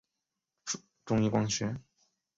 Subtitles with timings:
[1.05, 1.79] 中一光学。